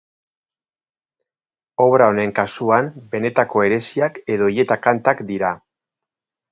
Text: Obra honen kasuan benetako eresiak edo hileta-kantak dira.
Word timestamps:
Obra 1.85 2.07
honen 2.13 2.33
kasuan 2.41 2.91
benetako 3.13 3.65
eresiak 3.69 4.19
edo 4.37 4.53
hileta-kantak 4.57 5.27
dira. 5.33 5.57